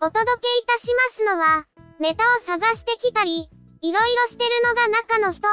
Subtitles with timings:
[0.00, 1.66] お届けいたしますのは、
[1.98, 5.48] ネタを探してきたり、いろいろしてるのが中の人、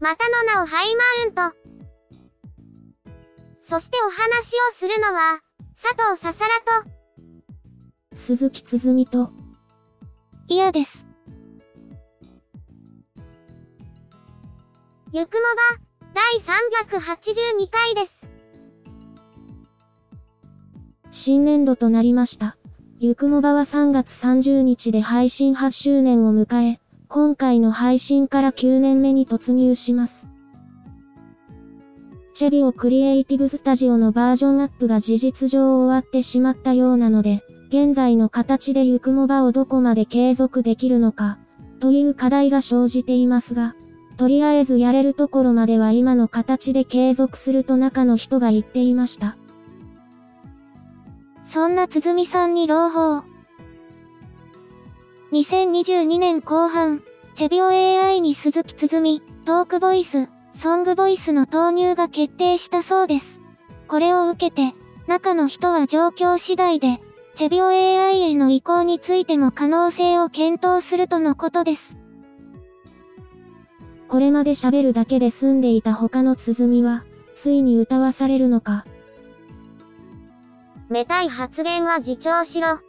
[0.00, 1.56] またの名をハイマウント。
[3.60, 5.40] そしてお話をするのは、
[5.80, 6.90] 佐藤ささらと、
[8.14, 9.32] 鈴木つづみと、
[10.48, 11.06] 嫌です。
[15.12, 18.30] ゆくもば、第382回です。
[21.10, 22.56] 新年度となりました。
[23.02, 30.28] ゆくもばは3月30日で配信8周年を迎え、今回の配信から9年目に突入します。
[32.34, 41.38] チェビオクリエイティブスタジオのバージョンアップが事実上終わってしまったようなので、現在の形でゆくもばをどこまで継続できるのか、
[41.78, 43.76] という課題が生じていますが、
[44.18, 49.38] とりあえずやれるところまでは今の形で継続すると中の人が言っていました。
[51.42, 53.22] そんなつづみさんに朗報。
[55.32, 57.02] 2022年後半、
[57.34, 63.40] チェビオ AI に鈴木つづみ、トークボイス、ソングボイスの投入が決定したそうです。
[63.88, 64.76] これを受けて、
[65.06, 67.00] 中の人は状況次第で、
[67.34, 71.96] チェビオ AI への移行についても可能性を検討するとのことです。
[74.08, 77.04] これまで喋るだけで済んでいた他のつづみは、
[77.34, 78.84] ついに歌わされるのか。
[80.90, 82.80] めたい発言は自重しろ。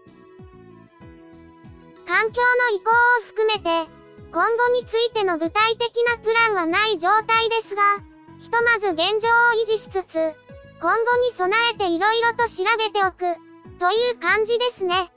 [2.08, 2.42] 環境
[2.72, 3.90] の移行を含めて、
[4.32, 7.82] 今後についての具体的なプランはない状態ですが、
[8.40, 10.36] ひとまず現状を維持しつつ、
[10.82, 13.20] 今後に備えて色々と調べておく、
[13.80, 15.12] という感じですね。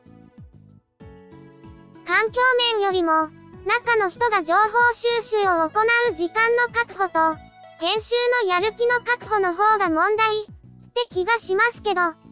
[2.06, 2.41] 環境
[2.77, 3.31] 面よりも、
[3.65, 4.61] 中の人が情報
[4.93, 5.71] 収集を行
[6.11, 7.39] う時間の確保と、
[7.81, 8.15] 編集
[8.45, 10.47] のやる気の確保の方が問題、っ
[10.93, 12.23] て気がしますけど。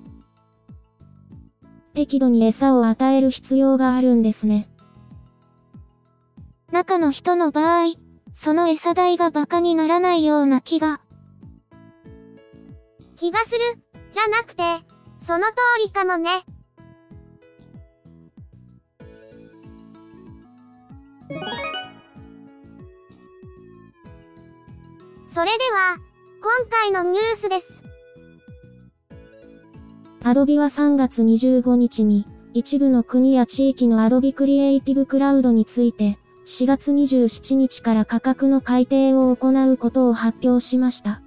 [1.94, 4.68] 適度に餌を与える必要があるんですね。
[6.70, 7.94] 中の人の場合、
[8.32, 11.00] その餌代が馬鹿にならないような気が。
[13.14, 13.58] 気がする、
[14.10, 14.62] じゃなくて、
[15.18, 15.54] その通
[15.84, 16.30] りかもね。
[25.26, 25.98] それでは、
[26.42, 27.81] 今回のニュースです。
[30.24, 36.16] アドビは3月25日に、一部の国や地域のアドビクリエイティブクラウドについて、
[36.46, 41.22] 4月27日から価格の改定を行うことを発表しました。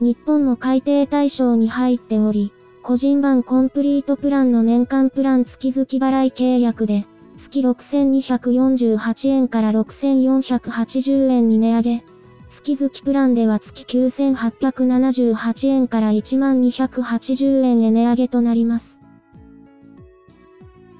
[0.00, 12.04] 日本も改定対象に入っており、個人版コンプリートプランの年間プラン月々払い契約で、月6248円から6480円に値上げ。
[12.50, 18.98] 月々プランでは月9878円から1280円へ値上げとなります。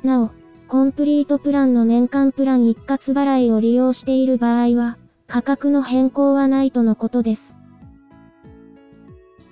[0.03, 0.31] なお、
[0.69, 7.56] コンプリートプランの年間プラン一括払いを利用している場合は、価格の変更はないとのことです。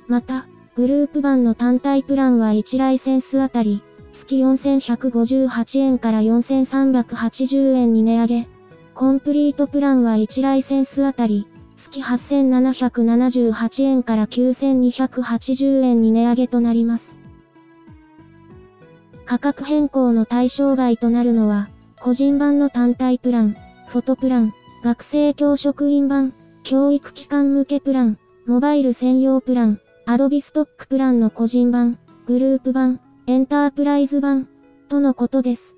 [0.07, 3.83] また、グループ版の単体プランは1ライセンスあたり、
[4.13, 8.49] 月4158円から4380円に値上げ、
[8.95, 11.47] コンプリートプランは1ライセンスあたり、
[11.77, 17.19] 月8778円から9280円に値上げとなります。
[19.27, 21.69] 価格変更の対象外となるのは、
[22.01, 23.57] 個人版の単体プラン、
[23.89, 26.33] フォトプラン、学生教職員版、
[26.63, 34.49] 教育機関向けプラン、モバイル専用プラン、アドビストックプランの個人版、グループ版、エンタープライズ版、
[34.89, 35.75] とのことです。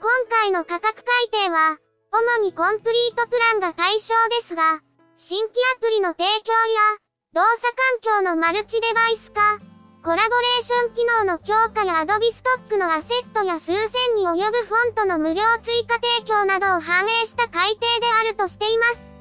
[0.00, 1.78] 今回の価格改定は、
[2.10, 4.80] 主にコンプリートプランが対象ですが、
[5.16, 6.98] 新規アプリの提供や、
[7.34, 9.58] 動作環境のマルチデバイス化、
[10.02, 19.14] コラボレーション機能の強化や Adobe ストックのアセットや数千に及ぶフォントの無料追加提供などを反映した改定であるとしています。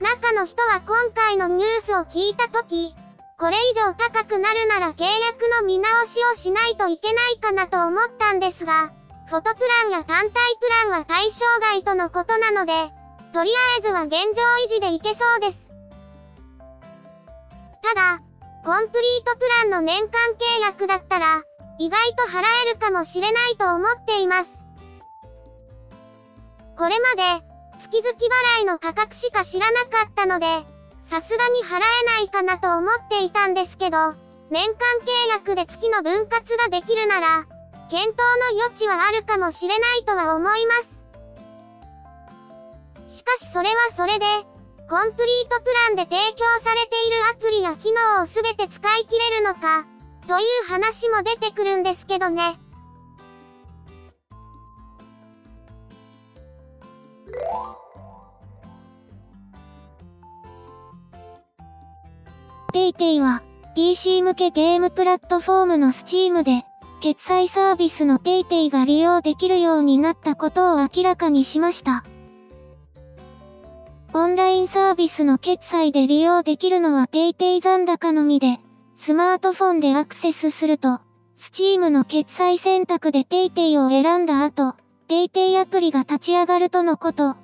[0.00, 2.96] 中の人は今回のニュースを聞いたとき、
[3.38, 8.92] これ以上高くなるなら契約の見直しをしないといけないかなと思ったんですが、
[9.30, 12.72] フォトプランや単体プランは対象外とのことなので、
[13.32, 15.70] とりあえずは現状維持でいけそうです。
[17.80, 18.22] ただ、
[18.64, 21.44] コンプリートプランの年間契約だったら、
[21.78, 24.50] 意外と払えるかもしれないと思っています。
[26.76, 27.22] これまで、
[27.78, 28.10] 月々
[28.58, 30.46] 払いの価格しか知らなかったので、
[31.02, 33.96] さすがに払えないかなと思っていたんですけど、
[34.50, 34.74] 年間
[35.04, 37.46] 契約で月の分割ができるなら、
[37.90, 38.18] 検討
[38.54, 40.74] の余地はあるかもしれないとは思いま
[43.06, 43.18] す。
[43.18, 44.24] しかしそれはそれで、
[44.88, 49.86] コンプリートプランで提供されているアプリや機能をすべて使い切れるのか、
[50.28, 52.60] という話も出てくるんですけどね。
[62.72, 63.42] PayPay は
[63.74, 66.64] PC 向けゲームプラットフォームの Steam で
[67.00, 72.04] 決済サービスの PayPay が利用できるようになったことを明らかにしました。
[74.12, 78.58] オンラインサービスの決済で利用できるのは PayPay 残高のみで、
[78.96, 81.00] スマートフォンでアクセスすると、
[81.38, 84.74] Steam の決済選択で PayPay を選んだ後、
[85.08, 87.36] PayPay アプリが立ち上がるとのこと。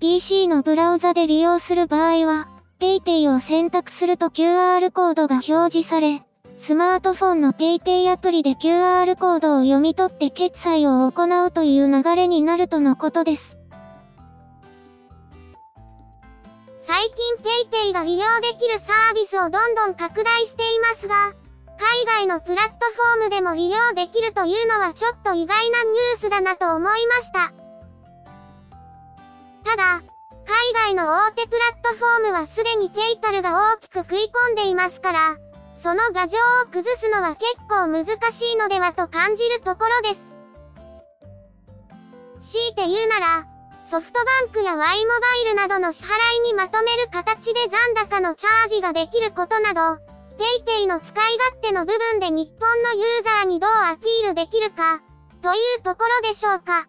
[0.00, 2.48] PC のブラウザで利用する場合は、
[2.80, 6.22] PayPay を選択すると QR コードが表示され、
[6.56, 13.58] スマートフォンの PayPay アプリで QR コードを読み取って決済を行うという流れになるとのことです。
[16.78, 17.36] 最近
[17.90, 21.32] PayPay が利用できるサービスをどんどん拡大していますが、
[21.78, 27.52] 海外のプラットフォームでも利用できるというのはちょっと意外なニュースだなと思いました。
[29.64, 30.02] ただ、
[30.44, 35.36] 海外の大手プラットフォームはすでにペイパルが大きく食い込んでいますから、
[35.82, 36.40] その画像を
[36.70, 38.10] 崩すのは結構難し
[38.52, 40.22] いのではと感じるところです。
[42.54, 43.48] 強いて言うなら、
[43.90, 49.80] ソフトバンクや Y モバイルなどの支払いにまとめる形で残高のチャージができることなど、
[50.38, 55.02] PayPay の使い勝手の部分で日本のユーザーにどうアピールできるか、
[55.42, 56.86] というところでしょうか。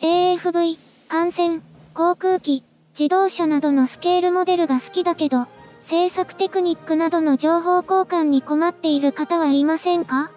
[0.00, 0.78] AFV、
[1.08, 1.60] 艦船、
[1.92, 2.62] 航空機、
[2.98, 5.46] 自動車などのスケールモデルが好きだけど、
[5.80, 10.30] 制作テクニックなどの情報交換に困っている方はいませんか？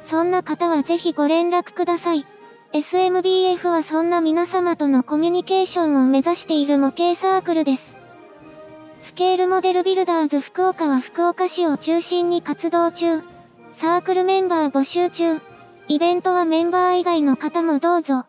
[0.00, 2.26] そんな方はぜひご連絡ください。
[2.72, 7.96] SMBF はそんな皆様とのコミュニケーションを目指している模型サークルです。
[8.98, 13.22] スケールモデルビルダーズ福岡は福岡市を中心に活動中。
[13.70, 15.40] サークルメンバー募集中。
[15.88, 18.26] イベントはメンバー以外の方もどうぞ。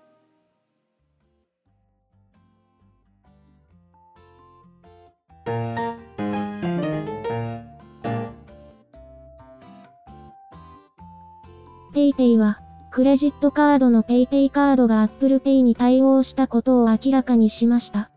[12.17, 12.59] PayPay は、
[12.91, 18.09] クレジットカードの PayPay カードが Apple Pay に対応したことを明らかにしました。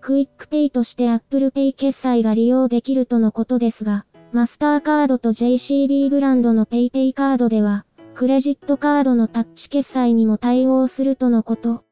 [0.00, 7.84] QUICPay として Apple Pay 決済が利用できるとのことですが、 Mastercard と JCB ブランドの PayPay カードでは、
[8.14, 11.84] クレジットカードのタッチ決済にも対応するとのこと。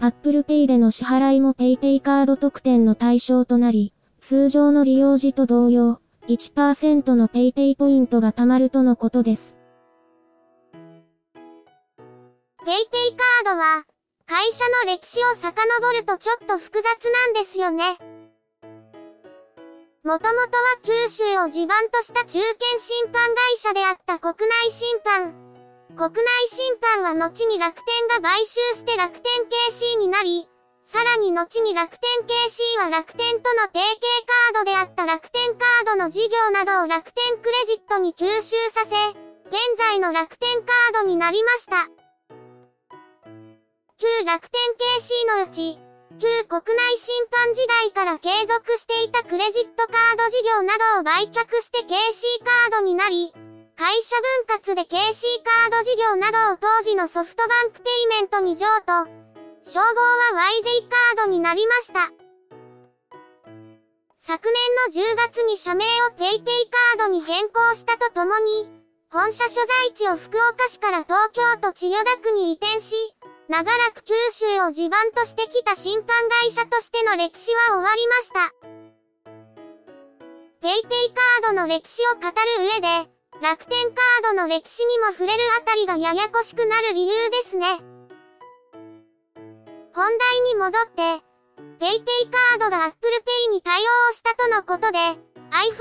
[0.00, 9.56] Apple Pay での支払いも PayPay カード特典の対象となり、通常の利用時と同様、1%の PayPay ポイントが貯まるとのことです。
[12.64, 13.14] PayPay
[13.44, 13.84] カードは、
[14.26, 15.52] 会社の歴史を遡
[15.92, 17.84] るとちょっと複雑なんですよね。
[20.02, 25.34] もともとは九州を地盤とした中堅審判会社であった国内審判。
[25.96, 29.32] 国内審判は後に楽天が買収して楽天
[29.70, 30.48] KC になり、
[30.86, 33.98] さらに後に楽天 KC は楽天との提携
[34.54, 38.94] カードであった楽天カードの事業などを楽天クレジットに吸収させ、
[39.50, 41.90] 現在の楽天カードになりました。
[43.98, 44.62] 旧楽天
[45.34, 45.80] KC のうち、
[46.22, 53.34] 旧国内審判時代から継続していたクレジットカード事業などを売却して KC カードになり、
[53.74, 54.14] 会社
[54.46, 59.15] 分割で KC カード事業などを当時のソフトバンクペイメントに譲渡、
[59.68, 62.12] 称号は YJ カードになりました。
[64.16, 68.70] 昨年の10月に社名を PayPay カードに変更したとともに、
[69.10, 72.94] 本社所在地を福岡市から東京都千代田区に移転し、
[73.48, 78.52] 長らく九州を地盤としてきた審判会社としての歴史は終わりました。
[80.62, 82.32] ペイペイカードの歴史を語る
[82.72, 83.10] 上で、
[83.42, 87.95] 楽天カードの歴史にも触れるあたりがややこしくなる理由ですね。
[89.96, 91.24] 本題に戻って、
[91.80, 93.10] ペイペイカードが Apple
[93.48, 95.72] Pay に対応したとのことで、iPhone ユ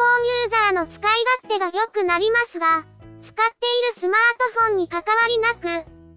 [0.47, 1.11] ーザーの使い
[1.43, 2.85] 勝手が良くなりますが、
[3.21, 3.43] 使って
[3.91, 4.21] いるスマー
[4.55, 5.67] トフォンに関わりなく、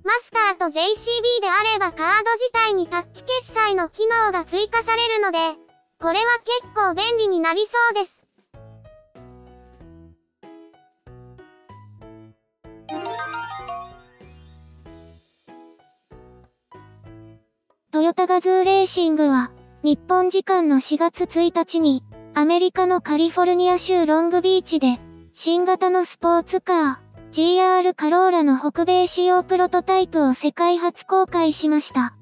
[0.05, 5.59] マスターと JCB であればカード自体にタッチ決済の機能が追加されるので、
[6.01, 8.18] これは結構便利になりそうです。
[17.99, 19.51] トヨタガズーレーシングは、
[19.83, 25.01] 日本時間の4月1日に、アメリカのカリフォルニア州ロングビーチで、
[25.33, 32.15] 新型のスポーツカー、GR カローラの北米仕様プロトタイプを世界初公開しました。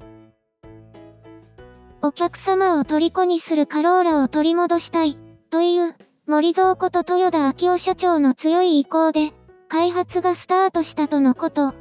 [2.01, 5.19] お客様を虜にするカローラを取り戻したい、
[5.51, 5.95] という、
[6.27, 9.35] 森蔵こと豊田昭夫社長の強い意向で、
[9.69, 11.75] 開発がスタートしたとのこと。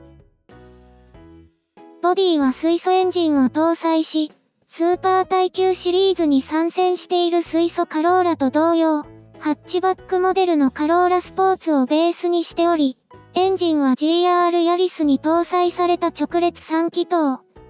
[2.06, 4.32] ボディは水素エンジンを搭載し、
[4.68, 9.02] スーパー耐久シリーズに参戦している水素カローラと同様、
[9.40, 12.96] ハッチバックモデルのカローラスポーツをベースにしており、
[13.34, 17.16] エンジンは GR ヤリスに搭載された直列3気筒、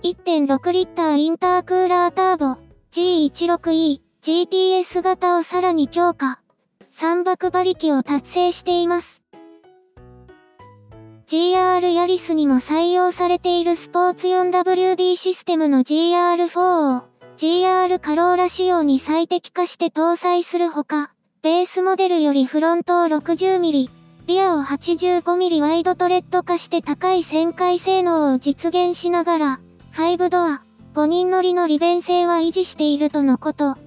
[0.03, 2.57] 1.6リッターインタークーラーターボ、
[2.91, 6.41] G16E、GTS 型をさらに強化、
[6.91, 9.24] 3爆馬力を達成しています。
[11.27, 17.03] GR ヤリスにも採用されているスポーツ 4WD システムの GR4 を
[17.35, 23.89] GR カローラ仕様に最適化して搭載するほか、ベースモデルよりフロントを 60mm、
[24.27, 29.59] リアを 85mm ワイドトレッド化して高い旋回性能を実現しながら、
[29.93, 30.61] 5ドア、
[30.93, 33.77] 5人乗りの利便性は維持しているとのこと。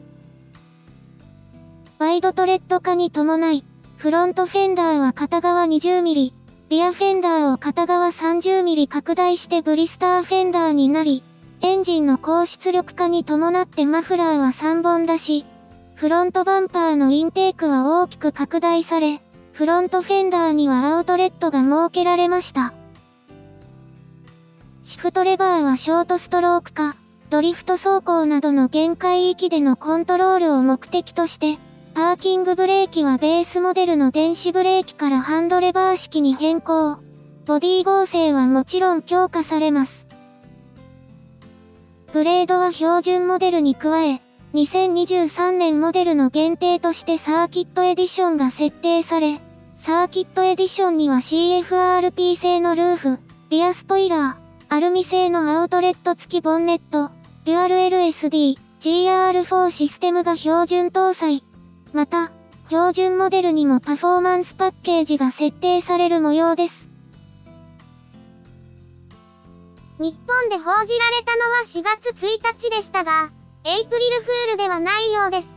[2.01, 3.65] ワイドトレッド化に伴い、
[3.97, 6.38] フロントフェンダーは片側 20mm、
[6.71, 11.23] リアフェンダーを片側 30mm 拡大してブリスターフェンダーになり、
[11.63, 15.47] エンジンの高出力化に伴ってマフラーは3本出し、
[15.95, 19.23] フロントバンパーのインテークは大きく拡大され、
[19.53, 22.75] フロントフェンダーにはアウトレットが設けられました。
[24.83, 26.97] シフトレバーはショートストローク化、
[27.31, 31.59] ドリフト走行などの限界域でのコントロールを目的として、
[31.99, 36.97] パーキングブレーキはベースモデルの電子ブレーキからハンドレバー式に変更。
[37.45, 40.07] ボディ合成はもちろん強化されます。
[42.13, 44.23] グレードは標準モデルに加え、
[44.55, 49.41] 2023年モデルの限定としてサーキットエディションが設定され、
[49.75, 53.19] サーキットエディションには CFRP 製のルーフ、
[53.51, 57.11] リアスポイラー、アルミ製のアウトレット付きボンネット、
[57.45, 61.43] デュアル LSD、GR4 システムが標準搭載。
[61.93, 62.31] また、
[62.69, 66.91] 標準モデルにもパフォーマンスパッケージが設定される模様です。
[69.99, 72.29] 日本で報じられたのは4月1
[72.59, 73.31] 日でしたが、
[73.65, 75.49] エイプリルフールではないようです。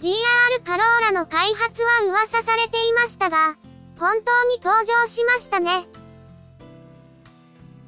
[0.00, 3.56] GR カローラの開発は噂されていましたが、
[3.98, 5.88] 本当に登場しましたね。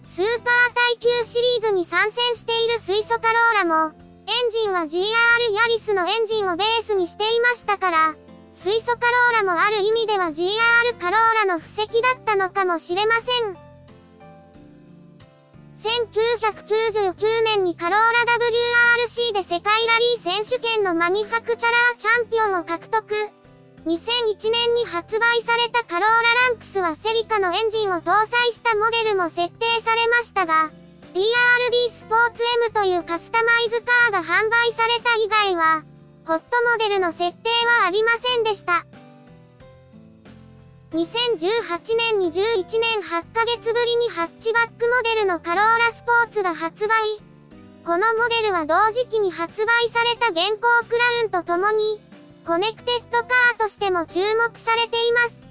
[0.05, 8.15] スーパー耐久シリーズに参戦している水素カローラも、エンジンは GR ヤリスのエンジンをベースにしていましたから、
[8.53, 13.57] 水素カローラもある意味では GR カローラの布石だったのかもしれません。
[15.83, 18.07] 1999年にカローラ
[19.09, 23.05] WRC で世界ラリー選手権のマニファクチャラーチャンピオンを獲得。
[23.85, 30.71] 2001年に発売されたカローラランクスはセリカのエンジンを搭載したモデルも設定されましたが、
[31.13, 35.85] PRD スポーツ M というカスタマイズカーが販売された以外は、
[36.25, 37.51] ホットモデルの設定
[37.81, 38.87] はありませんでした。
[40.93, 46.93] 2018年に11年8ヶ月ぶりにハッチバックモデルのカローラスポーツが発売。
[47.85, 52.01] このモデルは同時期に発売された現行クラウンと共に、
[52.47, 55.43] コネクテッドカーとしても注目されています。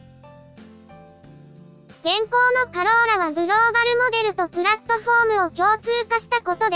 [2.04, 3.56] 現行のカローラはグローバル
[4.00, 4.91] モデルとプラット
[5.46, 6.76] を共通化したことで、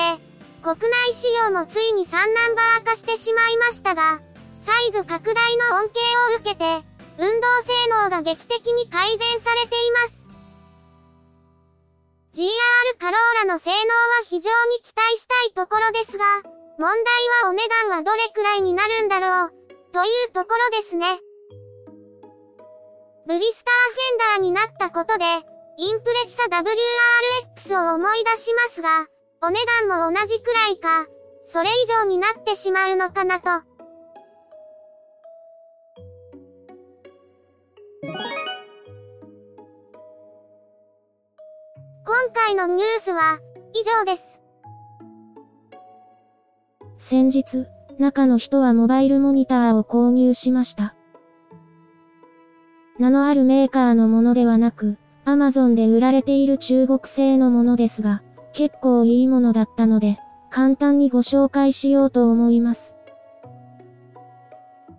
[0.63, 4.21] 国内仕様もついに3ナンバー化してしまいましたが、
[4.57, 6.65] サイズ拡大の恩恵を受けて、
[7.17, 10.25] 運動性能が劇的に改善されています。
[12.33, 12.49] GR
[12.99, 13.79] カローラの性能は
[14.25, 16.25] 非常に期待したいところですが、
[16.77, 16.95] 問題
[17.43, 19.51] はお値段はどれくらいになるんだろう、
[19.93, 21.05] というところですね。
[23.27, 25.23] ブリスターフェンダーになったことで、
[25.77, 29.07] インプレッサ WRX を思い出しますが、
[29.43, 31.05] お値段も同じくらいか、
[31.43, 33.49] それ以上になってしまうのかなと。
[42.05, 43.39] 今回のニュースは
[43.73, 44.39] 以上です。
[46.97, 47.67] 先日、
[47.99, 50.95] 中の人はモバイルモニターを購入しました。
[52.97, 58.21] 名のあるメーカーのものではなく、アマゾンで売られている中国製のものですが、
[58.53, 62.95] 結構いいものだったので、簡単にご紹介しようと思います。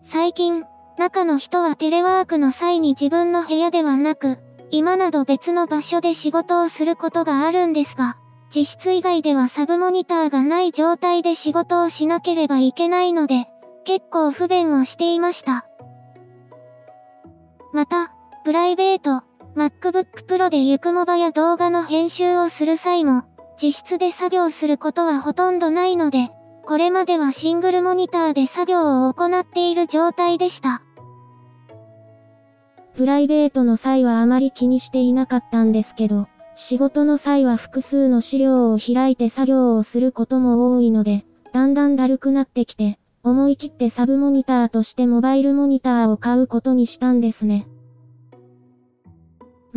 [0.02, 0.64] 最近、
[0.98, 4.38] 中の人はテレワークの際に自分の部屋ではなく、
[4.70, 8.16] 今など別の場所で仕事をすることがあるんですが、
[8.54, 13.48] 実質以外ではサブモニターがない状態で仕事をしなければいけないので、
[13.84, 15.66] 結構不便をしていました。
[17.72, 18.12] また、
[18.44, 19.25] プライベート、
[19.56, 23.24] MacBook Pro でゆくもばや動画の編集をする際も、
[23.60, 26.28] 自室で作業することはほとんどないので、
[26.66, 30.82] これまではシングルモニターで作業を行っている状態でした。
[32.94, 47.66] プライベートの際はあまり気にしていなかったんですけど、仕事の際は複数の資料を開いて作業をすることも多いので、だんだんだるくなってきて、思い切ってサブモニターとしてモバイルモニターを買うことにしたんですね。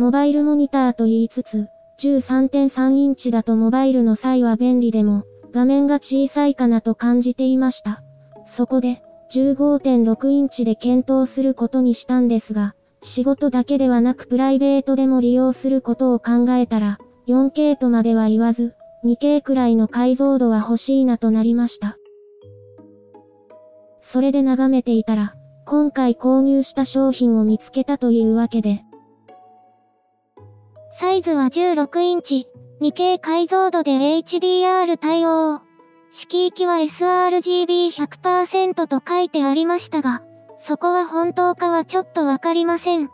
[0.00, 8.02] モバイルモニターと言いつつ、13.3インチだとモバイルの際は便利でも、画面が小さいかなと感じていました。
[8.46, 16.96] そこで、15.6インチで検討することにしたんですが、仕事だけではなくプライベートでも利用することを考えたら、
[17.28, 21.98] 4K とまでは言わず、2K くらいの解像度は欲しいなとなりました。
[24.00, 25.34] それで眺めていたら、
[25.66, 28.82] 今回購入した商品を見つけたというわけで。
[30.92, 32.48] サイズは16インチ、
[32.80, 35.60] 2K 解像度で HDR 対応。
[36.10, 40.24] 色域は sRGB100% と書いてありましたが、
[40.58, 43.08] そこは本当かはちょっとわかりません。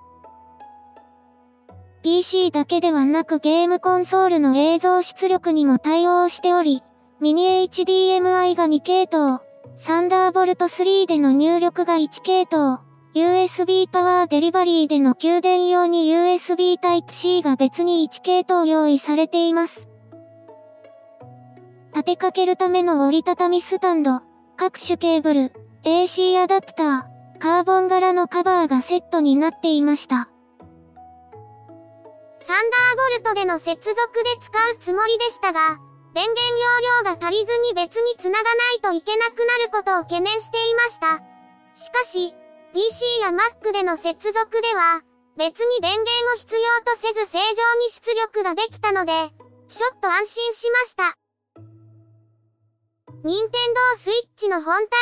[2.02, 6.82] PC だけではなくゲームコンソールの映像出力にも対応しており、
[7.20, 9.40] ミニ HDMI が2系統、
[9.74, 12.78] サンダーボルト3での入力が1系統、
[13.16, 19.88] USB パワーデリバリーでの給電用に USB Type-C が別に1系統用意されています。
[21.94, 24.20] 立てかけるための折りたたみスタンド、
[24.58, 25.52] 各種ケーブル、
[25.82, 30.28] AC アダプター、カーボン柄のカバーがセットになっていました。
[32.38, 33.96] サンダーボルトでの接続で
[34.42, 35.78] 使うつもりでしたが、
[36.12, 36.42] 電源
[37.02, 41.22] 容量が足りずに別に繋がないといけなくなることを懸念していました。
[41.72, 42.34] しかし、
[42.76, 45.00] PC や Mac での接続では、
[45.38, 49.12] 別に電源を必要とせず正常に出力ができたので、
[49.66, 51.16] ちょっと安心しました。
[53.24, 54.92] 任天堂スイッチの本体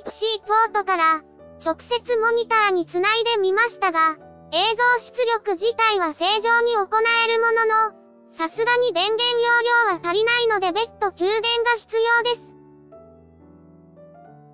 [0.00, 1.22] USB Type-C ポートから
[1.62, 4.16] 直接モニターにつないでみましたが、
[4.50, 6.88] 映像出力自体は正常に行
[7.26, 7.92] えるものの、
[8.30, 9.52] さすがに電源容
[9.92, 12.53] 量は足りないので別途給電が必要です。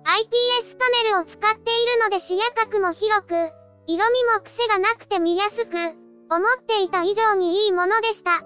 [0.03, 3.33] IPS パネルを使っているので視野角も広く、
[3.87, 5.75] 色味も癖がなくて見やすく、
[6.29, 8.41] 思っていた以上にいいものでした。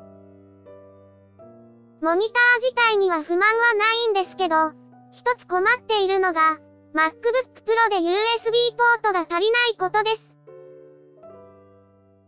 [2.02, 4.74] モニター自体には不満はないんですけど、
[5.12, 6.60] 一つ困っているのが、
[6.94, 10.36] MacBook Pro で USB ポートが足りないことです。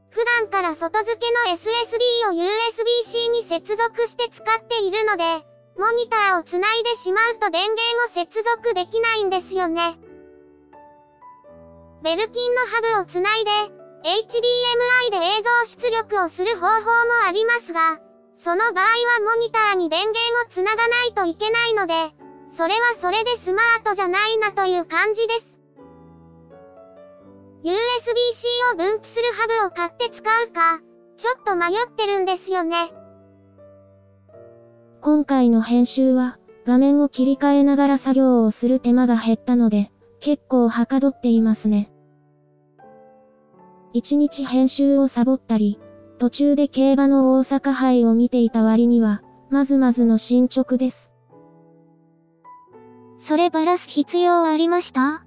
[0.10, 5.46] 普段から外付けの SSD を USB-C に接続して使っているので、
[5.78, 10.00] モニターをつないでしまうと電源を接続できないんですよね。
[12.04, 13.52] ベルキンのハブをつないで、
[14.04, 18.00] HDMI で映像出力をする方法もありますが、
[18.36, 18.90] その場合は
[19.26, 21.94] モニターに電源をつながないといけないので、
[22.50, 25.58] それはそれでスマートじゃないなという感じです。
[27.64, 30.80] USB-C を分岐するハブを買って使うか、
[31.18, 32.94] ちょっと迷ってるんですよね。
[35.02, 41.92] 今回の編集は、画面を切り替えながら作業をする手間が減ったので、結構はかどっていますね。
[43.94, 45.80] 一日編集をサボったり、
[46.18, 51.12] 途中で競馬の大阪杯を見ていた割には、まずまずの進捗です。
[53.18, 55.24] そればらす必要ありました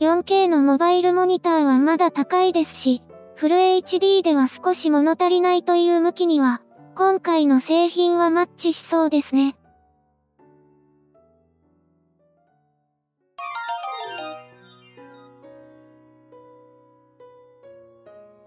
[0.00, 3.02] ?4K のモバイルモニターはまだ高いですし、
[3.34, 6.62] フル HD では少し物足りないという向きには、
[6.98, 9.54] 今回の製品はマッチしそうですね。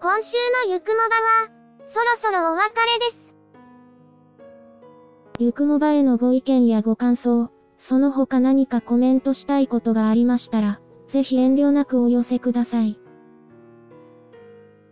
[0.00, 0.36] 今週
[0.66, 1.48] のゆくもばは、
[1.84, 3.36] そろそろお別れです。
[5.38, 12.98] ゆくもばへのご意見やご感想、その他何かコメントしたいことがありましたら、ぜひ遠慮なくお寄せください。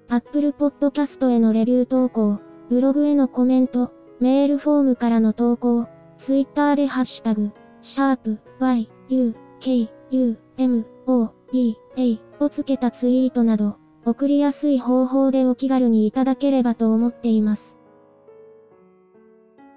[0.09, 2.39] Apple Podcast へのレビュー投稿、
[2.71, 5.87] ブログへのコメント、メールフォームからの投稿、
[6.19, 17.79] Twitter でハッシュタグ、シャープ y, u, k, u, m, o, b, a をつけたツイートなど、送りやすい方法でお気軽にいただければと思っています。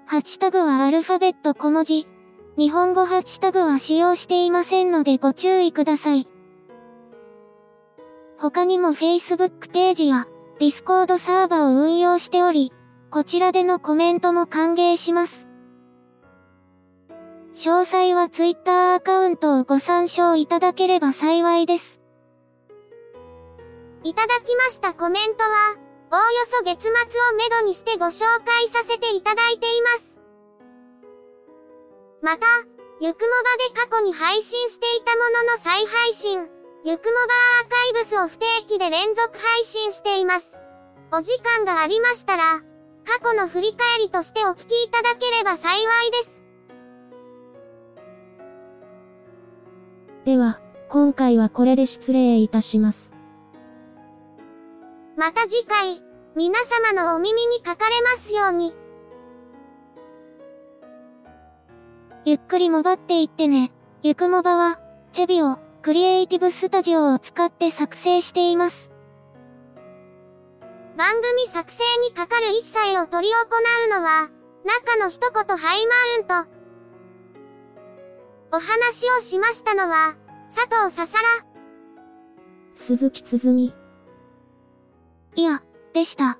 [0.06, 2.06] ハッシュタグはアルファベット小文字。
[2.58, 6.28] 日本語ハッシュタグは使用していませんのでご注意ください。
[8.38, 10.26] 他にも Facebook ページや
[10.60, 12.72] Discord サーバを運用しており、
[13.12, 15.46] こちらでのコメントも歓迎します。
[17.52, 22.00] 詳細は Twitter アカウントをご参照いただければ幸いです。
[24.02, 25.76] いただきましたコメントは、
[26.10, 26.92] おおよそ月末を
[27.36, 30.18] めどにしてご紹介させていただいています。
[32.22, 32.46] また、
[32.98, 36.48] ゆくもばで過去に配信していたものの再配信、
[36.86, 37.20] ゆくもば
[37.60, 40.58] アーカイブスを不定期で連続配信しています。
[41.12, 42.62] お時間がありましたら、
[43.04, 46.42] 過去の振り返りとしてお聞きいただければ幸いです。
[50.24, 53.12] では、今回はこれで失礼いたします。
[55.16, 56.00] また次回、
[56.36, 58.74] 皆様のお耳にかかれますように。
[62.24, 63.72] ゆっくりもばっていってね。
[64.04, 64.78] ゆくもばは、
[65.10, 68.91] チェビオ、クリエイティブスタジオを使って作成しています。
[70.96, 73.40] 番組作成にかかる一切を取り行
[73.86, 74.28] うのは、
[74.64, 76.50] 中の一言ハイマウント。
[78.54, 80.16] お話をしましたのは、
[80.54, 81.46] 佐藤ささら。
[82.74, 83.74] 鈴木つづみ。
[85.34, 85.62] いや、
[85.94, 86.38] でした。